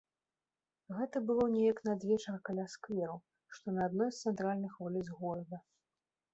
[0.99, 3.17] Гэта было неяк надвечар каля скверу,
[3.59, 5.57] што на адной з цэнтральных вуліц горада.